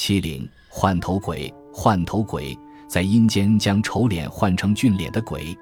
[0.00, 2.56] 七灵换头鬼，换头鬼
[2.86, 5.58] 在阴间将丑脸换成俊脸的鬼。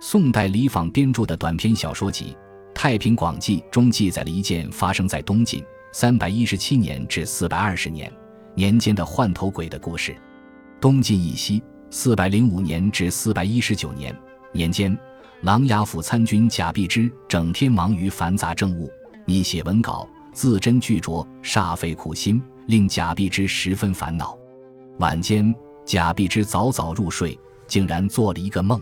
[0.00, 2.36] 宋代李昉编著的短篇小说集
[2.72, 8.10] 《太平广记》中记载了一件发生在东晋三百一十七年至四百二十年
[8.54, 10.16] 年间的换头鬼的故事。
[10.80, 11.60] 东晋以西
[11.90, 14.16] 四百零五年至四百一十九年
[14.52, 14.96] 年间，
[15.40, 18.88] 琅琊府参军贾碧之整天忙于繁杂政务，
[19.26, 22.42] 拟写文稿，字斟句酌，煞费苦心。
[22.66, 24.38] 令贾碧之十分烦恼。
[24.98, 25.52] 晚间，
[25.84, 27.36] 贾碧之早早入睡，
[27.66, 28.80] 竟然做了一个梦，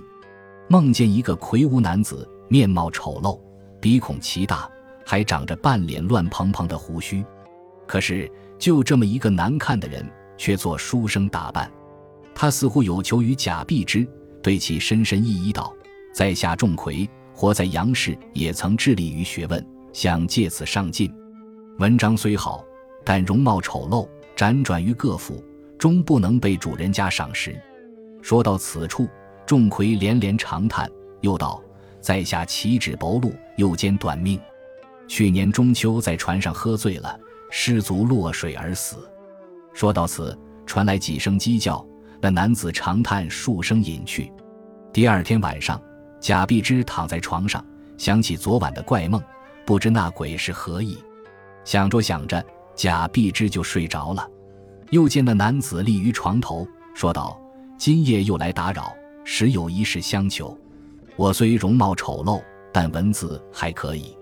[0.69, 3.41] 梦见一个魁梧男子，面貌丑陋，
[3.81, 4.71] 鼻孔奇大，
[5.07, 7.25] 还长着半脸乱蓬蓬的胡须。
[7.87, 10.07] 可是，就这么一个难看的人，
[10.37, 11.71] 却做书生打扮。
[12.35, 14.07] 他似乎有求于贾碧之，
[14.43, 15.75] 对其深深意义道
[16.13, 21.11] ：“在下钟馗，活在杨氏，也曾致力于学问，想借此上进。
[21.81, 22.65] 文章虽好。”
[23.03, 25.43] 但容貌丑陋，辗转于各府，
[25.79, 27.59] 终不能被主人家赏识。
[28.21, 29.09] 说到此处，
[29.47, 30.89] 钟馗连连长叹，
[31.23, 31.61] 又道
[31.99, 34.39] ：“在下岂止薄禄，又兼短命。
[35.09, 37.19] 去年中秋在船上喝醉了，
[37.51, 38.97] 失足落水而死。”
[39.73, 41.85] 说到此，传来几声鸡叫，
[42.21, 44.31] 那男子长叹数声，隐去。
[44.93, 45.81] 第二天晚上，
[46.21, 47.65] 贾碧之躺在床上，
[47.97, 49.21] 想起昨晚的怪梦，
[49.65, 50.99] 不知那鬼是何意。
[51.71, 52.45] 想着想着。
[52.75, 54.29] 贾碧之就睡着了，
[54.91, 57.39] 又见那男子立于床头，说道
[57.79, 60.57] ：“今夜又来打扰，实有一事相求。
[61.15, 64.17] 我虽容貌丑陋，但文字还可以。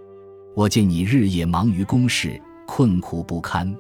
[0.55, 3.75] 我见你日夜忙于公事，困苦不堪，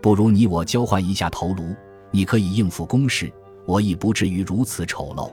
[0.00, 1.74] 不如你我交换一下头颅，
[2.12, 3.30] 你可以应付公事，
[3.66, 5.30] 我亦不至于如此丑陋。”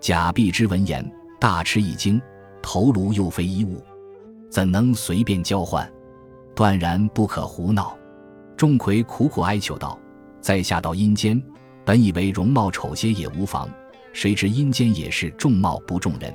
[0.00, 1.08] 贾碧之闻言
[1.40, 2.20] 大吃一惊，
[2.60, 3.80] 头颅又非衣物，
[4.50, 5.90] 怎能随便交换？
[6.56, 7.94] 断然不可胡闹。
[8.56, 9.98] 钟馗苦苦哀求道
[10.40, 11.40] ：“在下到阴间，
[11.84, 13.68] 本以为容貌丑些也无妨，
[14.14, 16.34] 谁知阴间也是重貌不重人。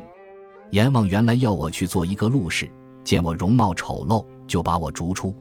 [0.69, 2.69] 阎王原来要我去做一个路士，
[3.03, 5.35] 见我容貌丑陋，就把我逐出。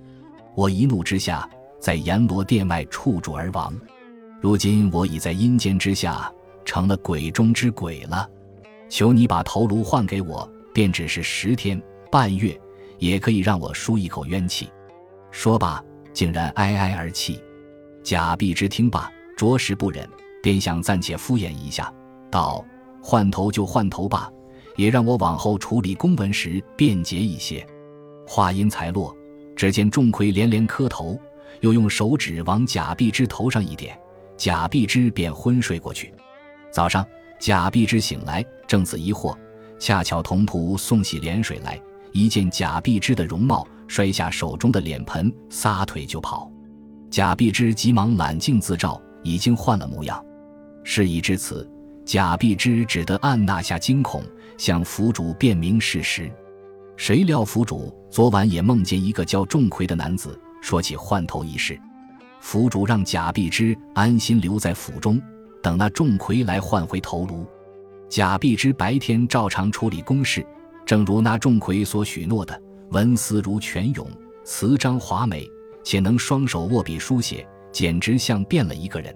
[0.54, 1.46] 我一怒之下，
[1.78, 3.78] 在阎罗殿外触柱而亡。
[4.40, 6.32] 如今我已在阴间之下，
[6.64, 8.26] 成了鬼中之鬼了。
[8.88, 11.80] 求你把头颅换给我，便只是十天
[12.10, 12.58] 半月，
[13.00, 14.70] 也可以让我舒一口冤气。”
[15.32, 15.82] 说罢。
[16.12, 17.40] 竟然哀哀而泣，
[18.02, 20.06] 贾碧之听罢，着实不忍，
[20.42, 21.90] 便想暂且敷衍一下，
[22.32, 22.64] 道
[23.00, 24.28] ：“换头就换头吧，
[24.74, 27.64] 也让我往后处理公文时便捷一些。”
[28.26, 29.16] 话音才落，
[29.54, 31.16] 只见钟馗连连磕头，
[31.60, 33.96] 又用手指往贾碧之头上一点，
[34.36, 36.12] 贾碧之便昏睡过去。
[36.72, 37.06] 早上，
[37.38, 39.38] 贾碧之醒来，正自疑惑，
[39.78, 41.80] 恰巧童仆送洗脸水来，
[42.12, 43.66] 一见贾碧之的容貌。
[43.88, 46.48] 摔下手中的脸盆，撒腿就跑。
[47.10, 50.24] 贾碧之急忙揽镜自照，已经换了模样。
[50.84, 51.68] 事已至此，
[52.04, 54.22] 贾碧之只得按捺下惊恐，
[54.56, 56.30] 向府主辨明事实。
[56.96, 61.76] 谁料府主昨晚也梦见一个叫仲魁的男子，说起换头一事。
[62.38, 65.20] 府主让贾碧之安心留在府中，
[65.60, 67.44] 等那仲魁来换回头颅。
[68.08, 70.46] 贾碧之白天照常处理公事，
[70.90, 72.60] 正如那钟馗所许诺的。
[72.90, 74.04] 文思如泉涌，
[74.42, 75.48] 词章华美，
[75.84, 79.14] 且能双手握笔书写，简直像变了一个人。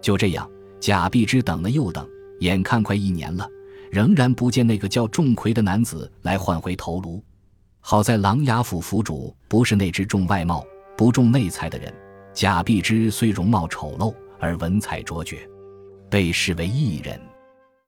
[0.00, 0.48] 就这样，
[0.78, 3.44] 贾碧之等了又等，眼看快一年了，
[3.90, 7.20] 仍然不见那个叫钟馗的男子来换回头颅。
[7.80, 10.64] 好在琅琊府府主不是那只重外貌
[10.96, 11.92] 不重内才的人，
[12.32, 15.38] 贾碧之虽容貌丑陋，而文采卓绝，
[16.08, 17.20] 被视为异人。